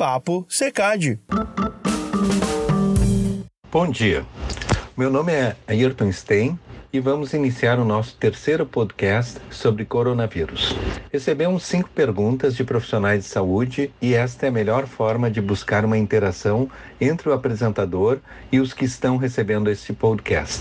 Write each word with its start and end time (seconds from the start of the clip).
Papo 0.00 0.46
Secad. 0.48 1.18
Bom 3.70 3.90
dia. 3.90 4.24
Meu 4.96 5.10
nome 5.10 5.30
é 5.30 5.54
Ayrton 5.68 6.10
Stein 6.10 6.58
e 6.90 6.98
vamos 6.98 7.34
iniciar 7.34 7.78
o 7.78 7.84
nosso 7.84 8.16
terceiro 8.16 8.64
podcast 8.64 9.38
sobre 9.50 9.84
coronavírus. 9.84 10.74
Recebemos 11.12 11.64
cinco 11.64 11.88
perguntas 11.88 12.54
de 12.54 12.62
profissionais 12.62 13.24
de 13.24 13.28
saúde 13.30 13.92
e 14.00 14.14
esta 14.14 14.46
é 14.46 14.48
a 14.48 14.52
melhor 14.52 14.86
forma 14.86 15.28
de 15.28 15.40
buscar 15.40 15.84
uma 15.84 15.98
interação 15.98 16.70
entre 17.00 17.28
o 17.28 17.32
apresentador 17.32 18.18
e 18.52 18.60
os 18.60 18.72
que 18.72 18.84
estão 18.84 19.16
recebendo 19.16 19.68
este 19.68 19.92
podcast. 19.92 20.60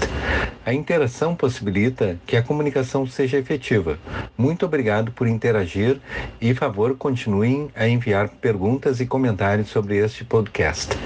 A 0.66 0.73
interação 0.73 1.36
possibilita 1.36 2.18
que 2.26 2.36
a 2.36 2.41
comunicação 2.41 3.05
seja 3.05 3.38
efetiva. 3.38 4.00
Muito 4.36 4.66
obrigado 4.66 5.12
por 5.12 5.27
interagir 5.27 6.02
e, 6.41 6.55
favor, 6.55 6.98
continuem 6.98 7.70
a 7.76 7.88
enviar 7.88 8.30
perguntas 8.30 9.00
e 9.00 9.05
comentários 9.05 9.70
sobre 9.70 9.98
este 9.98 10.26
podcast. 10.26 10.98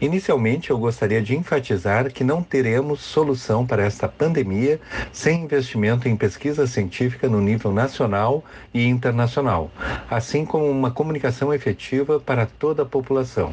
Inicialmente, 0.00 0.70
eu 0.70 0.78
gostaria 0.78 1.20
de 1.20 1.36
enfatizar 1.36 2.12
que 2.12 2.22
não 2.22 2.40
teremos 2.40 3.00
solução 3.00 3.66
para 3.66 3.82
esta 3.82 4.06
pandemia 4.06 4.80
sem 5.12 5.42
investimento 5.42 6.08
em 6.08 6.16
pesquisa 6.16 6.68
científica 6.68 7.28
no 7.28 7.40
nível 7.40 7.72
nacional 7.72 8.44
e 8.72 8.86
internacional, 8.86 9.72
assim 10.08 10.44
como 10.44 10.70
uma 10.70 10.92
comunicação 10.92 11.52
efetiva 11.52 12.20
para 12.20 12.46
toda 12.46 12.84
a 12.84 12.86
população. 12.86 13.52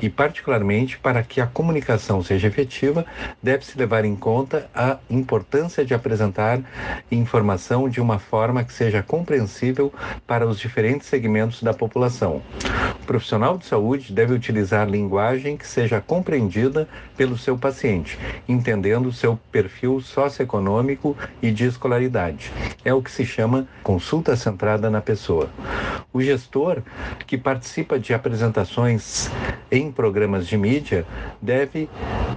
E, 0.00 0.08
particularmente, 0.08 0.96
para 0.96 1.24
que 1.24 1.40
a 1.40 1.46
comunicação 1.46 2.22
seja 2.22 2.46
efetiva, 2.46 3.04
deve-se 3.42 3.76
levar 3.76 4.04
em 4.04 4.14
conta 4.14 4.70
a 4.72 4.96
importância 5.10 5.84
de 5.84 5.92
apresentar 5.92 6.60
informação 7.10 7.88
de 7.88 8.00
uma 8.00 8.20
forma 8.20 8.62
que 8.62 8.72
seja 8.72 9.02
compreensível 9.02 9.92
para 10.24 10.46
os 10.46 10.60
diferentes 10.60 11.08
segmentos 11.08 11.64
da 11.64 11.74
população. 11.74 12.40
O 13.02 13.06
profissional 13.06 13.58
de 13.58 13.66
saúde 13.66 14.12
deve 14.12 14.32
utilizar 14.32 14.88
linguagem 14.88 15.56
que 15.56 15.66
seja 15.66 15.79
compreendida 16.06 16.88
pelo 17.16 17.38
seu 17.38 17.56
paciente, 17.56 18.18
entendendo 18.48 19.12
seu 19.12 19.38
perfil 19.50 20.00
socioeconômico 20.00 21.16
e 21.40 21.50
de 21.50 21.66
escolaridade. 21.66 22.52
É 22.84 22.92
o 22.92 23.02
que 23.02 23.10
se 23.10 23.24
chama 23.24 23.66
consulta 23.82 24.36
centrada 24.36 24.90
na 24.90 25.00
pessoa. 25.00 25.48
O 26.12 26.20
gestor 26.20 26.82
que 27.26 27.38
participa 27.38 27.98
de 27.98 28.12
apresentações 28.12 29.30
em 29.70 29.90
programas 29.92 30.46
de 30.46 30.56
mídia 30.56 31.06
deve 31.40 31.88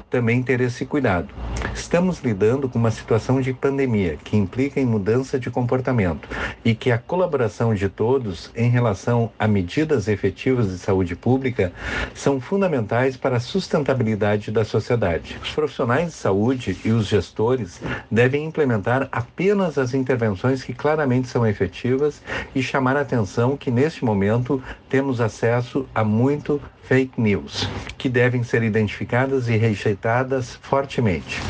também 0.10 0.44
ter 0.44 0.62
esse 0.62 0.86
cuidado. 0.86 1.34
Estamos 1.76 2.20
lidando 2.20 2.70
com 2.70 2.78
uma 2.78 2.92
situação 2.92 3.42
de 3.42 3.52
pandemia 3.52 4.18
que 4.24 4.38
implica 4.38 4.80
em 4.80 4.86
mudança 4.86 5.40
de 5.40 5.50
comportamento 5.50 6.30
e 6.64 6.76
que 6.76 6.92
a 6.92 6.98
colaboração 6.98 7.74
de 7.74 7.90
todos 7.90 8.52
em 8.56 8.70
relação 8.70 9.32
a 9.40 9.48
medidas 9.48 10.08
efetivas 10.08 10.70
de 10.70 10.78
saúde 10.78 11.16
pública 11.16 11.74
são 12.14 12.40
fundamentais 12.40 13.18
para 13.18 13.38
a 13.38 13.40
sustentabilidade 13.40 14.52
da 14.52 14.64
sociedade. 14.64 15.40
Os 15.42 15.52
profissionais 15.52 16.08
de 16.08 16.14
saúde 16.14 16.78
e 16.86 16.92
os 16.92 17.08
gestores 17.08 17.82
devem 18.10 18.46
implementar 18.46 19.10
apenas 19.12 19.78
as 19.78 19.94
intervenções 19.94 20.64
que 20.64 20.74
claramente 20.74 21.28
são 21.28 21.46
efetivas 21.46 22.22
e 22.54 22.62
chamar 22.62 22.98
a 22.98 23.02
atenção 23.02 23.58
que 23.58 23.72
neste 23.72 24.06
momento 24.06 24.62
temos 24.90 25.20
acesso 25.20 25.88
a 25.94 26.04
muito 26.04 26.62
fake 26.84 27.20
news, 27.20 27.68
que 27.98 28.10
devem 28.10 28.44
ser 28.44 28.62
identificadas 28.62 29.48
e 29.48 29.56
rejeitadas 29.56 30.60
fortemente. 30.62 31.42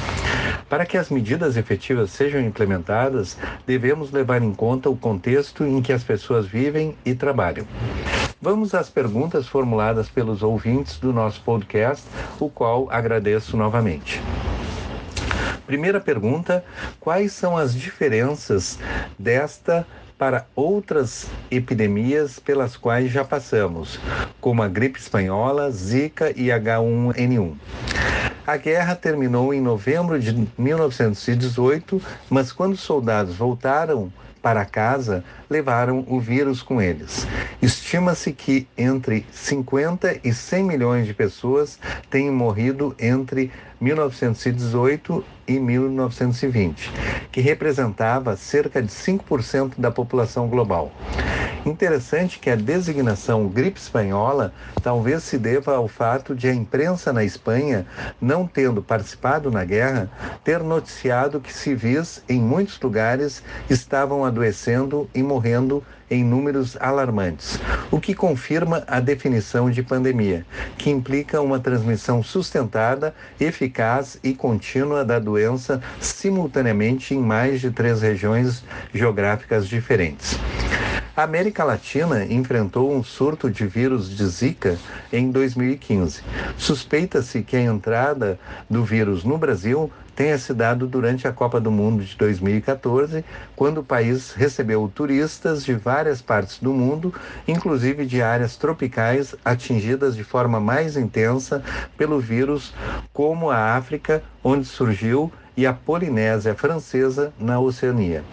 Para 0.73 0.88
que 0.88 0.97
as 0.97 1.11
medidas 1.11 1.55
efetivas 1.55 2.09
sejam 2.09 2.41
implementadas, 2.41 3.38
devemos 3.63 4.11
levar 4.11 4.41
em 4.41 4.52
conta 4.52 4.89
o 4.89 4.97
contexto 4.97 5.63
em 5.63 5.83
que 5.83 5.93
as 5.93 6.03
pessoas 6.03 6.47
vivem 6.47 6.97
e 7.05 7.13
trabalham. 7.13 7.63
Vamos 8.41 8.73
às 8.73 8.89
perguntas 8.89 9.47
formuladas 9.47 10.09
pelos 10.09 10.41
ouvintes 10.41 10.97
do 10.97 11.13
nosso 11.13 11.41
podcast, 11.41 12.03
o 12.39 12.49
qual 12.49 12.88
agradeço 12.89 13.55
novamente. 13.55 14.20
Primeira 15.67 16.02
pergunta: 16.02 16.65
quais 16.99 17.33
são 17.33 17.55
as 17.55 17.75
diferenças 17.75 18.80
desta 19.19 19.86
para 20.17 20.48
outras 20.55 21.27
epidemias 21.52 22.39
pelas 22.39 22.75
quais 22.75 23.11
já 23.11 23.23
passamos, 23.23 23.99
como 24.42 24.64
a 24.64 24.67
gripe 24.67 24.99
espanhola, 24.99 25.69
Zika 25.69 26.31
e 26.31 26.48
H1N1? 26.48 28.23
A 28.45 28.58
guerra 28.58 28.93
terminou 28.93 29.54
em 29.54 29.61
novembro 29.61 30.20
de 30.20 30.48
1918, 30.58 32.02
mas 32.30 32.52
quando 32.52 32.73
os 32.73 32.81
soldados 32.81 33.37
voltaram 33.37 34.11
para 34.42 34.65
casa, 34.65 35.23
levaram 35.49 36.05
o 36.09 36.20
vírus 36.20 36.61
com 36.61 36.81
eles. 36.81 37.26
Estima-se 37.61 38.33
que 38.33 38.67
entre 38.77 39.26
50 39.31 40.20
e 40.21 40.33
100 40.33 40.64
milhões 40.65 41.08
de 41.08 41.14
pessoas 41.14 41.80
tenham 42.09 42.33
morrido 42.33 42.93
entre 42.99 43.49
1918 43.83 45.26
e 45.45 45.60
1920, 45.60 46.89
que 47.32 47.42
representava 47.42 48.38
cerca 48.38 48.82
de 48.82 48.88
5% 48.88 49.73
da 49.77 49.92
população 49.92 50.48
global. 50.48 50.89
Interessante 51.66 52.39
que 52.39 52.49
a 52.49 52.55
designação 52.55 53.48
gripe 53.48 53.80
espanhola 53.80 54.54
talvez 54.82 55.23
se 55.23 55.38
deva 55.38 55.76
ao 55.76 55.88
fato 55.88 56.33
de 56.33 56.48
a 56.48 56.54
imprensa 56.54 57.11
na 57.11 57.23
Espanha, 57.23 57.86
não 58.22 58.48
tendo 58.48 58.82
participado 58.82 59.52
na 59.52 59.66
guerra, 59.66 60.10
ter 60.43 60.61
noticiado 60.61 61.42
que 61.42 61.54
civis 61.54 62.23
em 62.27 62.39
muitos 62.42 62.80
lugares 62.80 63.43
estavam 63.70 64.23
adoecendo 64.23 65.10
e 65.14 65.22
morrendo 65.22 65.83
em 66.13 66.23
números 66.23 66.77
alarmantes, 66.79 67.59
o 67.89 67.99
que 67.99 68.13
confirma 68.13 68.83
a 68.87 68.99
definição 68.99 69.69
de 69.69 69.81
pandemia, 69.81 70.45
que 70.77 70.89
implica 70.89 71.41
uma 71.41 71.59
transmissão 71.59 72.21
sustentada, 72.21 73.13
eficaz 73.39 74.17
e 74.23 74.33
contínua 74.33 75.03
da 75.03 75.19
doença 75.19 75.81
simultaneamente 75.99 77.13
em 77.13 77.19
mais 77.19 77.59
de 77.59 77.71
três 77.71 78.01
regiões 78.01 78.63
geográficas 78.93 79.67
diferentes. 79.67 80.37
A 81.15 81.21
América 81.21 81.63
Latina 81.63 82.25
enfrentou 82.25 82.91
um 82.91 83.03
surto 83.03 83.47
de 83.47 83.67
vírus 83.67 84.09
de 84.09 84.25
Zika 84.25 84.80
em 85.11 85.30
2015. 85.30 86.23
Suspeita-se 86.57 87.43
que 87.43 87.55
a 87.55 87.61
entrada 87.61 88.39
do 88.67 88.83
vírus 88.83 89.23
no 89.23 89.37
Brasil 89.37 89.91
tenha 90.15 90.37
se 90.37 90.53
dado 90.53 90.87
durante 90.87 91.27
a 91.27 91.31
Copa 91.31 91.59
do 91.59 91.71
Mundo 91.71 92.03
de 92.03 92.15
2014, 92.17 93.23
quando 93.55 93.79
o 93.79 93.83
país 93.83 94.33
recebeu 94.33 94.91
turistas 94.93 95.63
de 95.63 95.73
várias 95.73 96.21
partes 96.21 96.59
do 96.59 96.73
mundo, 96.73 97.13
inclusive 97.47 98.05
de 98.05 98.21
áreas 98.21 98.55
tropicais 98.55 99.35
atingidas 99.43 100.15
de 100.15 100.23
forma 100.23 100.59
mais 100.59 100.95
intensa 100.97 101.63
pelo 101.97 102.19
vírus, 102.19 102.73
como 103.11 103.49
a 103.49 103.75
África, 103.75 104.23
onde 104.43 104.65
surgiu, 104.65 105.31
e 105.55 105.67
a 105.67 105.73
Polinésia 105.73 106.55
Francesa, 106.55 107.31
na 107.39 107.59
Oceania. 107.59 108.23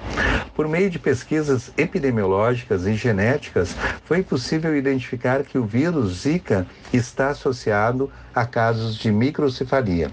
Por 0.54 0.66
meio 0.66 0.90
de 0.90 0.98
pesquisas 0.98 1.70
epidemiológicas 1.76 2.86
e 2.86 2.94
genéticas, 2.94 3.76
foi 4.04 4.22
possível 4.22 4.76
identificar 4.76 5.42
que 5.42 5.58
o 5.58 5.64
vírus 5.64 6.22
Zika 6.22 6.66
está 6.92 7.28
associado 7.28 8.10
a 8.34 8.44
casos 8.46 8.96
de 8.96 9.12
microcefalia. 9.12 10.10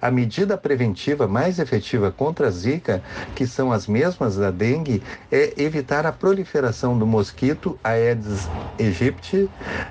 A 0.00 0.10
medida 0.10 0.58
preventiva 0.58 1.26
mais 1.26 1.58
efetiva 1.58 2.12
contra 2.12 2.48
a 2.48 2.50
Zika, 2.50 3.02
que 3.34 3.46
são 3.46 3.72
as 3.72 3.86
mesmas 3.86 4.36
da 4.36 4.50
dengue, 4.50 5.02
é 5.32 5.54
evitar 5.56 6.04
a 6.04 6.12
proliferação 6.12 6.98
do 6.98 7.06
mosquito 7.06 7.78
Aedes 7.82 8.46
aegypti, 8.78 9.48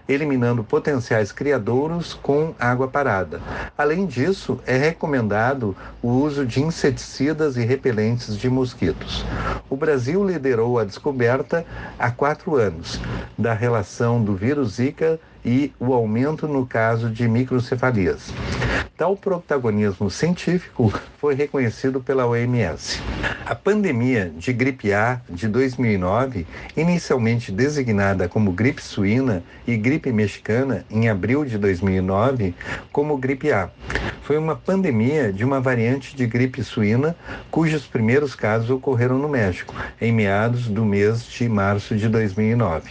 eliminando 0.07 0.63
potenciais 0.63 1.31
criadouros 1.31 2.13
com 2.13 2.53
água 2.59 2.87
parada. 2.87 3.41
Além 3.75 4.05
disso, 4.05 4.59
é 4.65 4.77
recomendado 4.77 5.75
o 6.01 6.09
uso 6.09 6.45
de 6.45 6.61
inseticidas 6.61 7.57
e 7.57 7.65
repelentes 7.65 8.37
de 8.37 8.49
mosquitos. 8.49 9.25
O 9.69 9.75
Brasil 9.75 10.23
liderou 10.23 10.77
a 10.77 10.83
descoberta 10.83 11.65
há 11.97 12.11
quatro 12.11 12.55
anos 12.55 12.99
da 13.37 13.53
relação 13.53 14.23
do 14.23 14.35
vírus 14.35 14.73
Zika 14.75 15.19
e 15.45 15.71
o 15.79 15.93
aumento 15.93 16.47
no 16.47 16.65
caso 16.65 17.09
de 17.09 17.27
microcefalias. 17.27 18.33
Tal 18.97 19.15
protagonismo 19.15 20.09
científico 20.09 20.91
foi 21.19 21.35
reconhecido 21.35 21.99
pela 21.99 22.25
OMS. 22.25 23.01
A 23.45 23.53
pandemia 23.53 24.31
de 24.37 24.51
gripe 24.53 24.93
A 24.93 25.21
de 25.29 25.47
2009, 25.47 26.47
inicialmente 26.75 27.51
designada 27.51 28.27
como 28.27 28.53
gripe 28.53 28.81
suína 28.81 29.43
e 29.67 29.75
gripe 29.75 30.11
mexicana 30.11 30.85
em 30.89 31.09
abril 31.09 31.43
de 31.43 31.57
2009 31.57 32.55
como 32.91 33.17
gripe 33.17 33.51
A, 33.51 33.69
foi 34.25 34.39
uma 34.39 34.55
pandemia 34.55 35.31
de 35.31 35.45
uma 35.45 35.61
variante 35.61 36.15
de 36.15 36.25
gripe 36.25 36.63
suína 36.63 37.15
cujos 37.51 37.85
primeiros 37.85 38.33
casos 38.33 38.71
ocorreram 38.71 39.19
no 39.19 39.29
México 39.29 39.75
em 40.01 40.11
meados 40.11 40.67
do 40.67 40.83
mês 40.83 41.23
de 41.25 41.47
março 41.47 41.95
de 41.95 42.09
2009. 42.09 42.89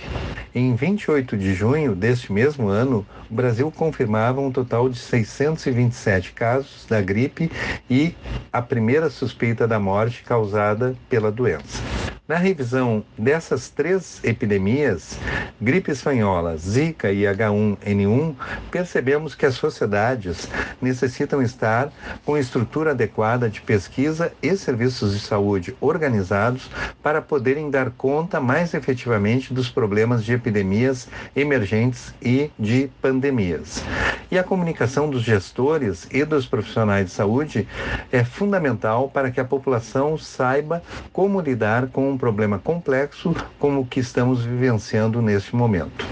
Em 0.55 0.77
28 0.77 1.37
de 1.37 1.53
junho 1.53 1.97
deste 1.97 2.33
mesmo 2.45 2.69
ano, 2.69 3.07
o 3.31 3.35
Brasil 3.35 3.73
confirmava 3.73 4.39
um 4.39 4.53
total 4.53 4.87
de 4.91 4.99
627 4.99 6.35
casos 6.35 6.85
da 6.87 7.01
gripe 7.01 7.51
e 7.89 8.15
a 8.53 8.61
primeira 8.61 9.09
suspeita 9.09 9.67
da 9.67 9.81
morte 9.81 10.23
causada 10.23 10.95
pela 11.09 11.33
doença. 11.33 11.83
Na 12.27 12.37
revisão 12.37 13.05
dessas 13.19 13.69
três 13.69 14.19
epidemias, 14.25 15.19
gripe 15.61 15.91
espanhola, 15.91 16.57
Zika 16.57 17.13
e 17.13 17.25
H1N1, 17.25 18.35
percebemos 18.71 19.35
que 19.35 19.45
as 19.45 19.57
sociedades 19.57 20.49
necessitam 20.81 21.43
estar 21.43 21.93
com 22.25 22.39
estrutura 22.39 22.93
adequada 22.93 23.51
de 23.51 23.61
pesquisa 23.61 24.33
e 24.43 24.57
serviços 24.57 25.13
de 25.13 25.21
saúde 25.21 25.77
organizados 25.83 26.71
para 27.03 27.21
poderem 27.21 27.71
dar 27.71 27.91
conta 27.91 28.41
mais 28.41 28.73
efetivamente 28.73 29.53
dos 29.53 29.69
problemas 29.69 30.25
de 30.25 30.33
epidemias 30.33 31.07
emergentes 31.37 32.15
e 32.23 32.51
de 32.59 32.89
pandemias. 33.03 33.85
E 34.31 34.39
a 34.39 34.43
comunicação 34.43 35.11
dos 35.11 35.23
gestores 35.23 36.09
e 36.11 36.25
dos 36.25 36.47
profissionais 36.47 37.07
de 37.07 37.13
saúde 37.13 37.69
é 38.11 38.25
fundamental 38.25 39.11
para 39.11 39.31
que 39.31 39.39
a 39.39 39.45
população 39.45 40.17
saiba 40.17 40.83
como 41.13 41.41
lidar 41.41 41.89
com 41.89 42.14
um 42.15 42.19
problema 42.19 42.59
complexo 42.59 43.35
como 43.59 43.81
o 43.81 43.87
que 43.87 44.01
estamos 44.01 44.45
vivenciando 44.45 45.21
neste 45.21 45.55
momento. 45.55 46.07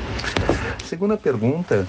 A 0.81 0.85
segunda 0.85 1.17
pergunta 1.17 1.87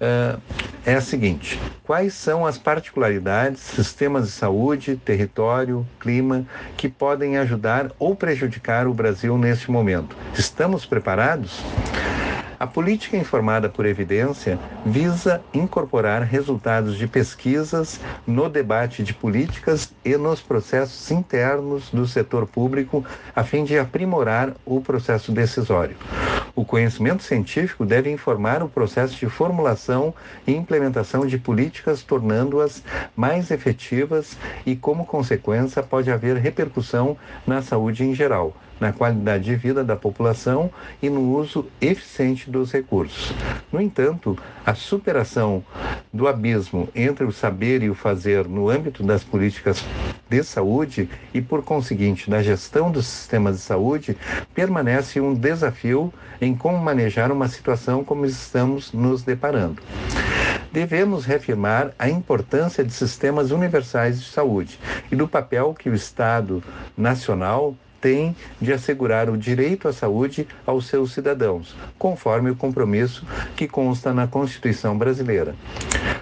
uh, 0.00 0.40
é 0.84 0.94
a 0.94 1.00
seguinte: 1.00 1.58
quais 1.82 2.14
são 2.14 2.46
as 2.46 2.58
particularidades, 2.58 3.60
sistemas 3.60 4.26
de 4.26 4.32
saúde, 4.32 4.96
território, 4.96 5.86
clima 5.98 6.44
que 6.76 6.88
podem 6.88 7.38
ajudar 7.38 7.90
ou 7.98 8.14
prejudicar 8.14 8.86
o 8.86 8.94
Brasil 8.94 9.36
neste 9.36 9.70
momento? 9.70 10.14
Estamos 10.34 10.84
preparados? 10.84 11.60
A 12.58 12.66
política 12.66 13.18
informada 13.18 13.68
por 13.68 13.84
evidência 13.84 14.58
visa 14.82 15.44
incorporar 15.52 16.22
resultados 16.22 16.96
de 16.96 17.06
pesquisas 17.06 18.00
no 18.26 18.48
debate 18.48 19.02
de 19.02 19.12
políticas 19.12 19.94
e 20.02 20.16
nos 20.16 20.40
processos 20.40 21.10
internos 21.10 21.90
do 21.90 22.06
setor 22.06 22.46
público, 22.46 23.04
a 23.34 23.44
fim 23.44 23.62
de 23.62 23.78
aprimorar 23.78 24.54
o 24.64 24.80
processo 24.80 25.32
decisório. 25.32 25.98
O 26.56 26.64
conhecimento 26.64 27.22
científico 27.22 27.84
deve 27.84 28.10
informar 28.10 28.62
o 28.62 28.68
processo 28.68 29.14
de 29.14 29.28
formulação 29.28 30.14
e 30.46 30.54
implementação 30.54 31.26
de 31.26 31.36
políticas, 31.36 32.02
tornando-as 32.02 32.82
mais 33.14 33.50
efetivas 33.50 34.38
e, 34.64 34.74
como 34.74 35.04
consequência, 35.04 35.82
pode 35.82 36.10
haver 36.10 36.38
repercussão 36.38 37.18
na 37.46 37.60
saúde 37.60 38.04
em 38.04 38.14
geral 38.14 38.56
na 38.80 38.92
qualidade 38.92 39.44
de 39.44 39.56
vida 39.56 39.82
da 39.82 39.96
população 39.96 40.70
e 41.02 41.08
no 41.08 41.34
uso 41.36 41.66
eficiente 41.80 42.50
dos 42.50 42.72
recursos. 42.72 43.32
No 43.72 43.80
entanto, 43.80 44.38
a 44.64 44.74
superação 44.74 45.64
do 46.12 46.28
abismo 46.28 46.88
entre 46.94 47.24
o 47.24 47.32
saber 47.32 47.82
e 47.82 47.90
o 47.90 47.94
fazer 47.94 48.46
no 48.46 48.68
âmbito 48.68 49.02
das 49.02 49.24
políticas 49.24 49.84
de 50.28 50.42
saúde 50.42 51.08
e, 51.32 51.40
por 51.40 51.62
conseguinte, 51.62 52.28
da 52.28 52.42
gestão 52.42 52.90
dos 52.90 53.06
sistemas 53.06 53.56
de 53.56 53.62
saúde, 53.62 54.16
permanece 54.54 55.20
um 55.20 55.34
desafio 55.34 56.12
como 56.54 56.78
manejar 56.78 57.32
uma 57.32 57.48
situação 57.48 58.04
como 58.04 58.26
estamos 58.26 58.92
nos 58.92 59.22
deparando 59.22 59.82
devemos 60.76 61.24
reafirmar 61.24 61.92
a 61.98 62.08
importância 62.10 62.84
de 62.84 62.92
sistemas 62.92 63.50
universais 63.50 64.20
de 64.20 64.26
saúde 64.26 64.78
e 65.10 65.16
do 65.16 65.26
papel 65.26 65.72
que 65.72 65.88
o 65.88 65.94
Estado 65.94 66.62
nacional 66.96 67.74
tem 68.00 68.36
de 68.60 68.72
assegurar 68.72 69.30
o 69.30 69.38
direito 69.38 69.88
à 69.88 69.92
saúde 69.92 70.46
aos 70.66 70.86
seus 70.86 71.12
cidadãos, 71.12 71.74
conforme 71.98 72.50
o 72.50 72.56
compromisso 72.56 73.26
que 73.56 73.66
consta 73.66 74.12
na 74.12 74.26
Constituição 74.26 74.96
brasileira. 74.96 75.56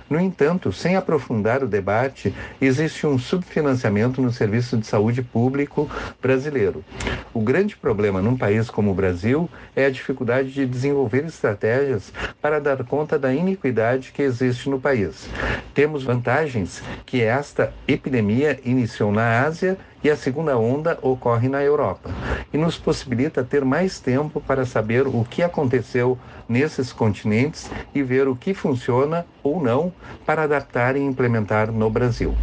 No 0.08 0.20
entanto, 0.20 0.70
sem 0.70 0.96
aprofundar 0.96 1.62
o 1.62 1.68
debate, 1.68 2.34
existe 2.60 3.06
um 3.06 3.18
subfinanciamento 3.18 4.20
no 4.20 4.30
serviço 4.30 4.76
de 4.76 4.86
saúde 4.86 5.22
público 5.22 5.90
brasileiro. 6.20 6.84
O 7.32 7.40
grande 7.40 7.74
problema 7.74 8.20
num 8.20 8.36
país 8.36 8.68
como 8.68 8.90
o 8.90 8.94
Brasil 8.94 9.48
é 9.74 9.86
a 9.86 9.90
dificuldade 9.90 10.52
de 10.52 10.66
desenvolver 10.66 11.24
estratégias 11.24 12.12
para 12.40 12.60
dar 12.60 12.84
conta 12.84 13.18
da 13.18 13.34
iniquidade 13.34 14.12
que 14.12 14.22
existe 14.22 14.68
no 14.68 14.78
país. 14.78 15.28
Temos 15.72 16.04
vantagens 16.04 16.82
que 17.06 17.22
esta 17.22 17.72
epidemia 17.88 18.60
iniciou 18.64 19.10
na 19.10 19.42
Ásia 19.42 19.78
e 20.04 20.10
a 20.10 20.16
segunda 20.16 20.58
onda 20.58 20.98
ocorre 21.00 21.48
na 21.48 21.62
Europa 21.62 22.10
e 22.52 22.58
nos 22.58 22.76
possibilita 22.76 23.42
ter 23.42 23.64
mais 23.64 23.98
tempo 23.98 24.38
para 24.38 24.66
saber 24.66 25.06
o 25.06 25.24
que 25.28 25.42
aconteceu 25.42 26.18
nesses 26.48 26.92
continentes 26.92 27.70
e 27.94 28.02
ver 28.02 28.28
o 28.28 28.36
que 28.36 28.54
funciona 28.54 29.26
ou 29.42 29.62
não 29.62 29.92
para 30.24 30.42
adaptar 30.42 30.96
e 30.96 31.00
implementar 31.00 31.70
no 31.70 31.90
Brasil. 31.90 32.34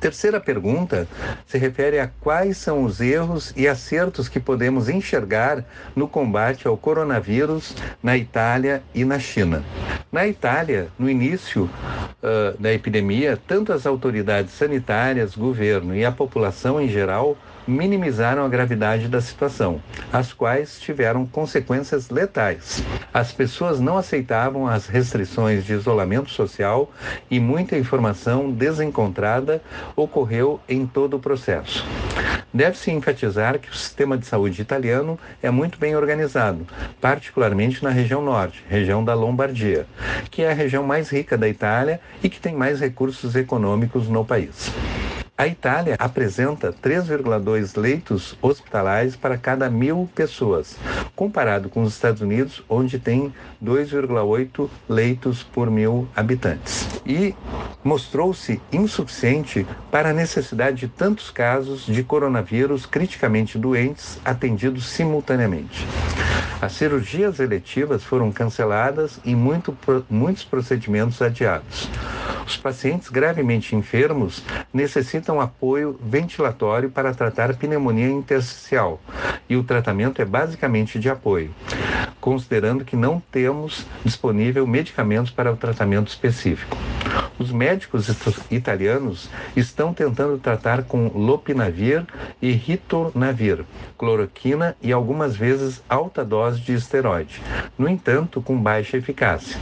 Terceira 0.00 0.38
pergunta 0.38 1.08
se 1.46 1.56
refere 1.56 1.98
a 1.98 2.10
quais 2.20 2.58
são 2.58 2.84
os 2.84 3.00
erros 3.00 3.54
e 3.56 3.66
acertos 3.66 4.28
que 4.28 4.38
podemos 4.38 4.88
enxergar 4.88 5.64
no 5.96 6.06
combate 6.06 6.68
ao 6.68 6.76
coronavírus 6.76 7.74
na 8.02 8.16
Itália 8.16 8.82
e 8.94 9.04
na 9.04 9.18
China. 9.18 9.64
Na 10.12 10.26
Itália, 10.26 10.88
no 10.98 11.08
início 11.08 11.64
uh, 11.64 12.60
da 12.60 12.72
epidemia, 12.72 13.38
tanto 13.48 13.72
as 13.72 13.86
autoridades 13.86 14.52
sanitárias, 14.52 15.34
governo 15.34 15.96
e 15.96 16.04
a 16.04 16.12
população 16.12 16.78
em 16.80 16.88
geral 16.88 17.36
minimizaram 17.66 18.44
a 18.44 18.48
gravidade 18.48 19.08
da 19.08 19.20
situação, 19.20 19.80
as 20.12 20.32
quais 20.32 20.78
tiveram 20.80 21.26
consequências 21.26 22.10
letais. 22.10 22.82
As 23.12 23.32
pessoas 23.32 23.80
não 23.80 23.96
aceitavam 23.96 24.66
as 24.66 24.86
restrições 24.86 25.64
de 25.64 25.72
isolamento 25.72 26.30
social 26.30 26.90
e 27.30 27.40
muita 27.40 27.76
informação 27.76 28.50
desencontrada 28.50 29.62
ocorreu 29.96 30.60
em 30.68 30.86
todo 30.86 31.16
o 31.16 31.20
processo. 31.20 31.86
Deve-se 32.52 32.90
enfatizar 32.90 33.58
que 33.58 33.68
o 33.68 33.74
sistema 33.74 34.16
de 34.16 34.26
saúde 34.26 34.62
italiano 34.62 35.18
é 35.42 35.50
muito 35.50 35.78
bem 35.78 35.96
organizado, 35.96 36.66
particularmente 37.00 37.82
na 37.82 37.90
região 37.90 38.22
norte, 38.22 38.64
região 38.68 39.04
da 39.04 39.14
Lombardia, 39.14 39.86
que 40.30 40.42
é 40.42 40.50
a 40.50 40.54
região 40.54 40.84
mais 40.84 41.10
rica 41.10 41.36
da 41.36 41.48
Itália 41.48 42.00
e 42.22 42.28
que 42.28 42.40
tem 42.40 42.54
mais 42.54 42.80
recursos 42.80 43.34
econômicos 43.34 44.08
no 44.08 44.24
país. 44.24 44.70
A 45.36 45.48
Itália 45.48 45.96
apresenta 45.98 46.72
3,2 46.72 47.76
leitos 47.76 48.38
hospitalares 48.40 49.16
para 49.16 49.36
cada 49.36 49.68
mil 49.68 50.08
pessoas, 50.14 50.76
comparado 51.16 51.68
com 51.68 51.82
os 51.82 51.92
Estados 51.92 52.22
Unidos, 52.22 52.62
onde 52.68 53.00
tem 53.00 53.34
2,8 53.60 54.70
leitos 54.88 55.42
por 55.42 55.68
mil 55.68 56.06
habitantes. 56.14 56.86
E 57.04 57.34
mostrou-se 57.82 58.60
insuficiente 58.72 59.66
para 59.90 60.10
a 60.10 60.12
necessidade 60.12 60.76
de 60.76 60.88
tantos 60.88 61.32
casos 61.32 61.84
de 61.84 62.04
coronavírus 62.04 62.86
criticamente 62.86 63.58
doentes 63.58 64.20
atendidos 64.24 64.86
simultaneamente. 64.86 65.84
As 66.62 66.74
cirurgias 66.74 67.40
eletivas 67.40 68.04
foram 68.04 68.30
canceladas 68.30 69.18
e 69.24 69.34
muito, 69.34 69.76
muitos 70.08 70.44
procedimentos 70.44 71.20
adiados. 71.20 71.90
Os 72.46 72.56
pacientes 72.56 73.08
gravemente 73.08 73.74
enfermos 73.74 74.44
necessitam 74.72 75.40
apoio 75.40 75.98
ventilatório 76.02 76.90
para 76.90 77.14
tratar 77.14 77.56
pneumonia 77.56 78.10
intersticial 78.10 79.00
e 79.48 79.56
o 79.56 79.64
tratamento 79.64 80.20
é 80.20 80.24
basicamente 80.24 80.98
de 80.98 81.08
apoio, 81.08 81.54
considerando 82.20 82.84
que 82.84 82.96
não 82.96 83.22
temos 83.32 83.86
disponível 84.04 84.66
medicamentos 84.66 85.30
para 85.30 85.52
o 85.52 85.56
tratamento 85.56 86.08
específico. 86.08 86.76
Os 87.38 87.50
médicos 87.50 88.08
italianos 88.50 89.28
estão 89.56 89.92
tentando 89.92 90.38
tratar 90.38 90.84
com 90.84 91.08
lopinavir 91.08 92.04
e 92.40 92.52
ritonavir, 92.52 93.64
cloroquina 93.98 94.76
e 94.80 94.92
algumas 94.92 95.36
vezes 95.36 95.82
alta 95.88 96.24
dose 96.24 96.60
de 96.60 96.74
esteroide, 96.74 97.42
no 97.76 97.88
entanto, 97.88 98.40
com 98.40 98.56
baixa 98.56 98.96
eficácia. 98.96 99.58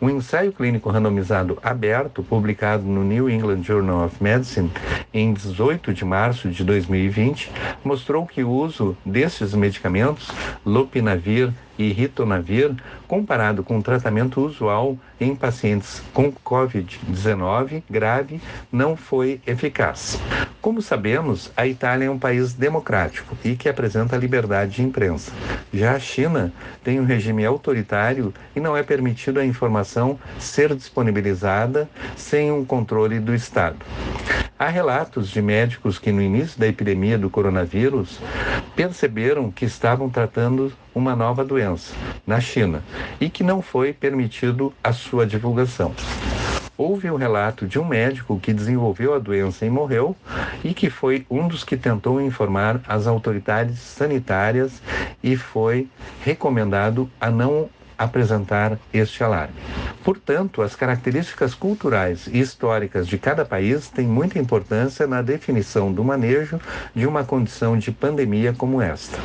Um 0.00 0.10
ensaio 0.10 0.52
clínico 0.52 0.90
randomizado 0.90 1.56
aberto, 1.62 2.22
publicado 2.22 2.82
no 2.82 3.04
New 3.04 3.30
England 3.30 3.62
Journal 3.62 4.06
of 4.06 4.22
Medicine 4.22 4.70
em 5.12 5.32
18 5.32 5.94
de 5.94 6.04
março 6.04 6.50
de 6.50 6.64
2020, 6.64 7.50
mostrou 7.84 8.26
que 8.26 8.42
o 8.42 8.50
uso 8.50 8.96
destes 9.06 9.54
medicamentos, 9.54 10.28
lopinavir 10.66 11.52
e 11.78 11.92
ritonavir, 11.92 12.72
comparado 13.06 13.62
com 13.62 13.78
o 13.78 13.82
tratamento 13.82 14.40
usual 14.40 14.96
em 15.20 15.34
pacientes 15.34 16.02
com 16.12 16.32
COVID-19 16.32 17.82
grave, 17.88 18.40
não 18.70 18.96
foi 18.96 19.40
eficaz. 19.46 20.20
Como 20.60 20.80
sabemos, 20.80 21.52
a 21.56 21.66
Itália 21.66 22.06
é 22.06 22.10
um 22.10 22.18
país 22.18 22.54
democrático 22.54 23.36
e 23.44 23.54
que 23.54 23.68
apresenta 23.68 24.16
liberdade 24.16 24.76
de 24.76 24.82
imprensa. 24.82 25.30
Já 25.72 25.94
a 25.94 26.00
China 26.00 26.52
tem 26.82 26.98
um 26.98 27.04
regime 27.04 27.44
autoritário 27.44 28.32
e 28.56 28.60
não 28.60 28.76
é 28.76 28.82
permitido 28.82 29.40
a 29.40 29.44
informação 29.44 30.18
ser 30.38 30.74
disponibilizada 30.74 31.88
sem 32.16 32.50
um 32.50 32.64
controle 32.64 33.20
do 33.20 33.34
Estado. 33.34 33.76
Há 34.58 34.68
relatos 34.68 35.28
de 35.28 35.42
médicos 35.42 35.98
que, 35.98 36.12
no 36.12 36.22
início 36.22 36.58
da 36.58 36.66
epidemia 36.66 37.18
do 37.18 37.28
coronavírus, 37.28 38.18
perceberam 38.74 39.50
que 39.50 39.64
estavam 39.64 40.08
tratando 40.08 40.72
uma 40.94 41.16
nova 41.16 41.44
doença 41.44 41.94
na 42.26 42.40
China 42.40 42.82
e 43.20 43.28
que 43.28 43.42
não 43.42 43.60
foi 43.60 43.92
permitido 43.92 44.72
a 44.82 44.92
sua 44.92 45.26
divulgação. 45.26 45.94
houve 46.76 47.08
o 47.10 47.16
relato 47.16 47.66
de 47.66 47.78
um 47.78 47.84
médico 47.84 48.38
que 48.40 48.52
desenvolveu 48.52 49.14
a 49.14 49.18
doença 49.18 49.64
e 49.64 49.70
morreu 49.70 50.16
e 50.62 50.74
que 50.74 50.90
foi 50.90 51.24
um 51.30 51.46
dos 51.46 51.62
que 51.62 51.76
tentou 51.76 52.20
informar 52.20 52.80
as 52.86 53.06
autoridades 53.06 53.78
sanitárias 53.78 54.82
e 55.22 55.36
foi 55.36 55.88
recomendado 56.24 57.08
a 57.20 57.30
não 57.30 57.68
apresentar 57.96 58.76
este 58.92 59.22
alarme. 59.22 59.54
Portanto, 60.02 60.62
as 60.62 60.74
características 60.74 61.54
culturais 61.54 62.26
e 62.26 62.40
históricas 62.40 63.06
de 63.06 63.16
cada 63.16 63.44
país 63.44 63.88
têm 63.88 64.06
muita 64.06 64.38
importância 64.38 65.06
na 65.06 65.22
definição 65.22 65.92
do 65.92 66.04
manejo 66.04 66.60
de 66.94 67.06
uma 67.06 67.24
condição 67.24 67.78
de 67.78 67.90
pandemia 67.90 68.52
como 68.52 68.82
esta. 68.82 69.18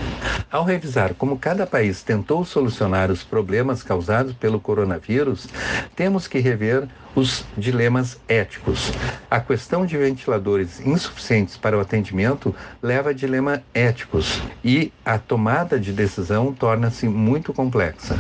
Ao 0.51 0.63
revisar 0.63 1.13
como 1.13 1.37
cada 1.37 1.67
país 1.67 2.01
tentou 2.01 2.43
solucionar 2.43 3.11
os 3.11 3.23
problemas 3.23 3.83
causados 3.83 4.33
pelo 4.33 4.59
coronavírus, 4.59 5.47
temos 5.95 6.27
que 6.27 6.39
rever 6.39 6.87
os 7.15 7.45
dilemas 7.55 8.19
éticos. 8.27 8.91
A 9.29 9.39
questão 9.39 9.85
de 9.85 9.97
ventiladores 9.97 10.79
insuficientes 10.79 11.55
para 11.55 11.77
o 11.77 11.79
atendimento 11.79 12.55
leva 12.81 13.11
a 13.11 13.13
dilemas 13.13 13.61
éticos 13.73 14.41
e 14.63 14.91
a 15.05 15.19
tomada 15.19 15.79
de 15.79 15.91
decisão 15.91 16.51
torna-se 16.51 17.07
muito 17.07 17.53
complexa. 17.53 18.17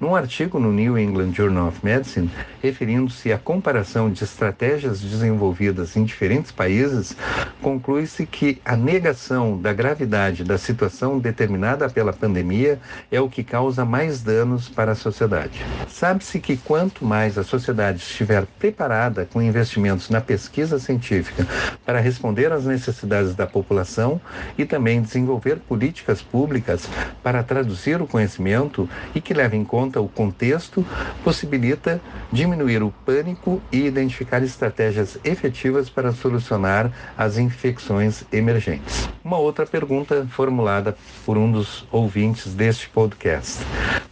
Num 0.00 0.16
artigo 0.16 0.58
no 0.58 0.72
New 0.72 0.98
England 0.98 1.32
Journal 1.32 1.68
of 1.68 1.84
Medicine, 1.84 2.30
referindo-se 2.62 3.32
à 3.32 3.38
comparação 3.38 4.10
de 4.10 4.22
estratégias 4.24 5.00
desenvolvidas 5.00 5.96
em 5.96 6.04
diferentes 6.04 6.52
países, 6.52 7.16
conclui-se 7.60 8.24
que 8.24 8.60
a 8.64 8.76
negação 8.76 9.60
da 9.60 9.72
gravidade 9.72 10.44
da 10.44 10.56
situação 10.56 11.18
determinada 11.18 11.67
pela 11.92 12.12
pandemia 12.12 12.78
é 13.10 13.20
o 13.20 13.28
que 13.28 13.42
causa 13.42 13.84
mais 13.84 14.22
danos 14.22 14.68
para 14.68 14.92
a 14.92 14.94
sociedade. 14.94 15.64
Sabe-se 15.88 16.38
que 16.38 16.56
quanto 16.56 17.04
mais 17.04 17.36
a 17.36 17.42
sociedade 17.42 17.98
estiver 17.98 18.46
preparada 18.58 19.26
com 19.30 19.42
investimentos 19.42 20.08
na 20.08 20.20
pesquisa 20.20 20.78
científica 20.78 21.46
para 21.84 22.00
responder 22.00 22.52
às 22.52 22.64
necessidades 22.64 23.34
da 23.34 23.46
população 23.46 24.20
e 24.56 24.64
também 24.64 25.02
desenvolver 25.02 25.56
políticas 25.56 26.22
públicas 26.22 26.88
para 27.22 27.42
traduzir 27.42 28.00
o 28.00 28.06
conhecimento 28.06 28.88
e 29.14 29.20
que 29.20 29.34
leve 29.34 29.56
em 29.56 29.64
conta 29.64 30.00
o 30.00 30.08
contexto, 30.08 30.86
possibilita 31.24 32.00
diminuir 32.30 32.82
o 32.82 32.92
pânico 33.04 33.60
e 33.72 33.86
identificar 33.86 34.42
estratégias 34.42 35.18
efetivas 35.24 35.90
para 35.90 36.12
solucionar 36.12 36.92
as 37.16 37.38
infecções 37.38 38.24
emergentes. 38.32 39.08
Uma 39.24 39.38
outra 39.38 39.66
pergunta 39.66 40.26
formulada 40.30 40.96
por 41.26 41.36
um 41.36 41.50
dos 41.50 41.57
ouvintes 41.90 42.54
deste 42.54 42.88
podcast. 42.88 43.68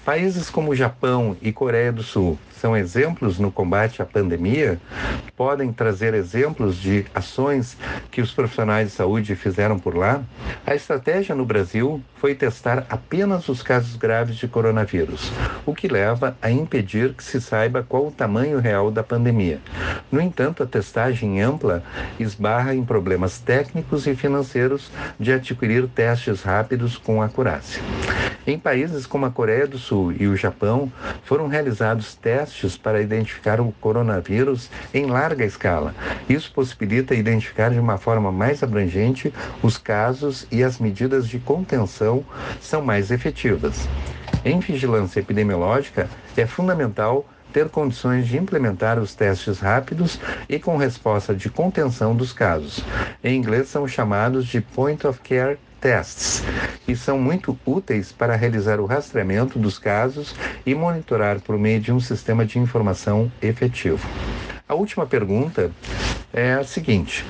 Países 0.06 0.48
como 0.48 0.72
Japão 0.72 1.36
e 1.42 1.52
Coreia 1.52 1.90
do 1.90 2.04
Sul 2.04 2.38
são 2.60 2.76
exemplos 2.76 3.40
no 3.40 3.50
combate 3.50 4.00
à 4.00 4.04
pandemia? 4.04 4.78
Podem 5.36 5.72
trazer 5.72 6.14
exemplos 6.14 6.76
de 6.76 7.04
ações 7.12 7.76
que 8.08 8.20
os 8.20 8.30
profissionais 8.30 8.86
de 8.86 8.94
saúde 8.94 9.34
fizeram 9.34 9.80
por 9.80 9.96
lá? 9.96 10.22
A 10.64 10.76
estratégia 10.76 11.34
no 11.34 11.44
Brasil 11.44 12.00
foi 12.20 12.36
testar 12.36 12.86
apenas 12.88 13.48
os 13.48 13.64
casos 13.64 13.96
graves 13.96 14.36
de 14.36 14.46
coronavírus, 14.46 15.32
o 15.66 15.74
que 15.74 15.88
leva 15.88 16.36
a 16.40 16.52
impedir 16.52 17.12
que 17.12 17.24
se 17.24 17.40
saiba 17.40 17.82
qual 17.82 18.06
o 18.06 18.12
tamanho 18.12 18.60
real 18.60 18.92
da 18.92 19.02
pandemia. 19.02 19.58
No 20.12 20.20
entanto, 20.20 20.62
a 20.62 20.66
testagem 20.66 21.42
ampla 21.42 21.82
esbarra 22.16 22.72
em 22.76 22.84
problemas 22.84 23.40
técnicos 23.40 24.06
e 24.06 24.14
financeiros 24.14 24.88
de 25.18 25.32
adquirir 25.32 25.88
testes 25.88 26.42
rápidos 26.42 26.96
com 26.96 27.20
acurácia. 27.20 27.82
Em 28.46 28.58
países 28.58 29.06
como 29.06 29.26
a 29.26 29.30
Coreia 29.30 29.66
do 29.66 29.76
Sul 29.76 30.12
e 30.12 30.28
o 30.28 30.36
Japão, 30.36 30.92
foram 31.24 31.48
realizados 31.48 32.14
testes 32.14 32.76
para 32.76 33.02
identificar 33.02 33.60
o 33.60 33.72
coronavírus 33.80 34.70
em 34.94 35.06
larga 35.06 35.44
escala. 35.44 35.92
Isso 36.28 36.52
possibilita 36.52 37.14
identificar 37.14 37.70
de 37.70 37.80
uma 37.80 37.98
forma 37.98 38.30
mais 38.30 38.62
abrangente 38.62 39.34
os 39.62 39.76
casos 39.76 40.46
e 40.52 40.62
as 40.62 40.78
medidas 40.78 41.26
de 41.28 41.40
contenção 41.40 42.24
são 42.60 42.82
mais 42.82 43.10
efetivas. 43.10 43.88
Em 44.44 44.60
vigilância 44.60 45.18
epidemiológica, 45.18 46.08
é 46.36 46.46
fundamental 46.46 47.26
ter 47.52 47.68
condições 47.68 48.28
de 48.28 48.36
implementar 48.36 48.98
os 48.98 49.14
testes 49.14 49.58
rápidos 49.58 50.20
e 50.48 50.58
com 50.58 50.76
resposta 50.76 51.34
de 51.34 51.48
contenção 51.50 52.14
dos 52.14 52.32
casos. 52.32 52.84
Em 53.24 53.34
inglês 53.34 53.68
são 53.68 53.88
chamados 53.88 54.46
de 54.46 54.60
point 54.60 55.04
of 55.06 55.20
care 55.20 55.58
tests 55.86 56.42
e 56.88 56.96
são 56.96 57.16
muito 57.16 57.56
úteis 57.64 58.10
para 58.10 58.34
realizar 58.34 58.80
o 58.80 58.86
rastreamento 58.86 59.56
dos 59.56 59.78
casos 59.78 60.34
e 60.66 60.74
monitorar 60.74 61.38
por 61.40 61.56
meio 61.56 61.78
de 61.78 61.92
um 61.92 62.00
sistema 62.00 62.44
de 62.44 62.58
informação 62.58 63.30
efetivo. 63.40 64.04
A 64.68 64.74
última 64.74 65.06
pergunta 65.06 65.70
é 66.32 66.54
a 66.54 66.64
seguinte: 66.64 67.24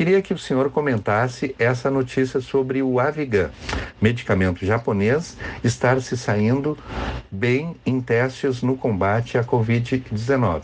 queria 0.00 0.22
que 0.22 0.32
o 0.32 0.38
senhor 0.38 0.70
comentasse 0.70 1.54
essa 1.58 1.90
notícia 1.90 2.40
sobre 2.40 2.82
o 2.82 2.98
Avigan, 2.98 3.50
medicamento 4.00 4.64
japonês, 4.64 5.36
estar 5.62 6.00
se 6.00 6.16
saindo 6.16 6.78
bem 7.30 7.76
em 7.84 8.00
testes 8.00 8.62
no 8.62 8.78
combate 8.78 9.36
à 9.36 9.44
Covid-19. 9.44 10.62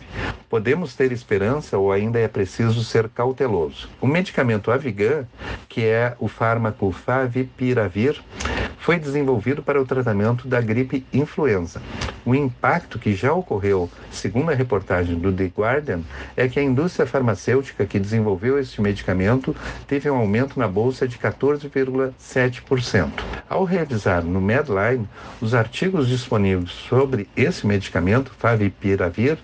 Podemos 0.49 0.95
ter 0.95 1.13
esperança 1.13 1.77
ou 1.77 1.93
ainda 1.93 2.19
é 2.19 2.27
preciso 2.27 2.83
ser 2.83 3.11
cauteloso? 3.11 3.91
O 4.01 4.07
medicamento 4.07 4.71
Avigan, 4.71 5.27
que 5.69 5.85
é 5.85 6.17
o 6.19 6.29
fármaco 6.29 6.91
Favipiravir, 6.91 8.19
foi 8.87 9.01
desenvolvido 9.01 9.65
para 9.65 9.83
o 9.83 9.85
tratamento 9.85 10.47
da 10.47 10.61
gripe 10.61 11.05
influenza. 11.13 11.83
O 12.25 12.37
impacto 12.37 13.01
que 13.01 13.17
já 13.17 13.33
ocorreu, 13.33 13.91
segundo 14.13 14.53
a 14.53 14.55
reportagem 14.55 15.19
do 15.19 15.33
The 15.33 15.47
Guardian, 15.47 16.03
é 16.37 16.47
que 16.47 16.61
a 16.61 16.63
indústria 16.63 17.05
farmacêutica 17.05 17.85
que 17.85 17.99
desenvolveu 17.99 18.61
este 18.61 18.81
medicamento 18.81 19.57
teve 19.89 20.09
um 20.09 20.15
aumento 20.15 20.57
na 20.57 20.69
bolsa 20.69 21.09
de 21.09 21.19
14,7%. 21.19 23.11
Ao 23.49 23.65
revisar 23.65 24.23
no 24.23 24.41
Medline 24.41 25.09
os 25.41 25.53
artigos 25.53 26.07
disponíveis 26.07 26.71
sobre 26.71 27.29
esse 27.37 27.67
medicamento, 27.67 28.31
Favipiravir, 28.39 29.37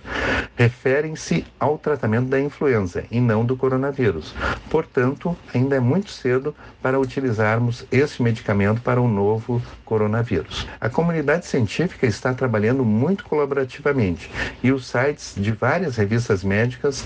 referem-se 0.55 1.45
ao 1.59 1.79
tratamento 1.79 2.29
da 2.29 2.41
influenza 2.41 3.03
e 3.11 3.21
não 3.21 3.45
do 3.45 3.57
coronavírus. 3.57 4.35
Portanto, 4.71 5.37
ainda 5.53 5.75
é 5.75 5.81
muito 5.81 6.13
cedo 6.13 6.55
para 6.81 7.01
utilizarmos 7.01 7.85
esse 7.91 8.23
medicamento 8.23 8.81
para 8.83 9.01
o 9.01 9.09
novo 9.09 9.32
novo 9.33 9.63
coronavírus. 9.85 10.67
A 10.81 10.89
comunidade 10.89 11.47
científica 11.47 12.07
está 12.07 12.35
trabalhando 12.35 12.85
muito 12.85 13.25
colaborativamente 13.25 14.31
e 14.63 14.71
os 14.71 14.87
sites 14.87 15.35
de 15.37 15.53
várias 15.53 15.97
revistas 15.97 16.45
médicas 16.45 17.05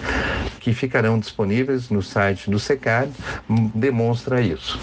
que 0.61 0.75
ficarão 0.75 1.18
disponíveis 1.18 1.88
no 1.88 2.02
site 2.02 2.50
do 2.50 2.59
SECAD 2.59 3.12
demonstra 3.75 4.40
isso. 4.40 4.78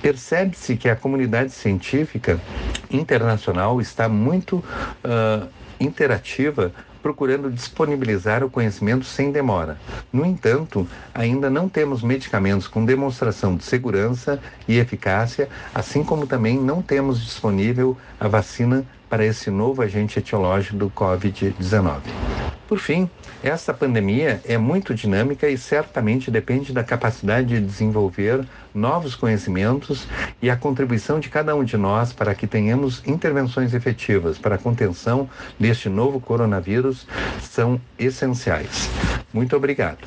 Percebe-se 0.00 0.76
que 0.76 0.88
a 0.88 0.94
comunidade 0.94 1.50
científica 1.50 2.40
internacional 2.88 3.80
está 3.80 4.08
muito 4.08 4.58
uh, 4.58 5.48
interativa 5.80 6.72
procurando 7.02 7.50
disponibilizar 7.50 8.44
o 8.44 8.50
conhecimento 8.50 9.04
sem 9.04 9.30
demora. 9.30 9.78
No 10.12 10.24
entanto, 10.24 10.86
ainda 11.14 11.48
não 11.48 11.68
temos 11.68 12.02
medicamentos 12.02 12.66
com 12.66 12.84
demonstração 12.84 13.56
de 13.56 13.64
segurança 13.64 14.40
e 14.66 14.78
eficácia, 14.78 15.48
assim 15.74 16.04
como 16.04 16.26
também 16.26 16.58
não 16.58 16.82
temos 16.82 17.20
disponível 17.20 17.96
a 18.18 18.28
vacina 18.28 18.84
para 19.08 19.24
esse 19.24 19.50
novo 19.50 19.82
agente 19.82 20.18
etiológico 20.18 20.76
do 20.76 20.90
Covid-19. 20.90 22.27
Por 22.68 22.78
fim, 22.78 23.08
esta 23.42 23.72
pandemia 23.72 24.42
é 24.44 24.58
muito 24.58 24.94
dinâmica 24.94 25.48
e 25.48 25.56
certamente 25.56 26.30
depende 26.30 26.70
da 26.70 26.84
capacidade 26.84 27.48
de 27.48 27.60
desenvolver 27.62 28.44
novos 28.74 29.14
conhecimentos 29.14 30.06
e 30.42 30.50
a 30.50 30.56
contribuição 30.56 31.18
de 31.18 31.30
cada 31.30 31.56
um 31.56 31.64
de 31.64 31.78
nós 31.78 32.12
para 32.12 32.34
que 32.34 32.46
tenhamos 32.46 33.02
intervenções 33.06 33.72
efetivas 33.72 34.36
para 34.36 34.56
a 34.56 34.58
contenção 34.58 35.30
deste 35.58 35.88
novo 35.88 36.20
coronavírus 36.20 37.06
são 37.40 37.80
essenciais. 37.98 38.90
Muito 39.32 39.56
obrigado. 39.56 40.06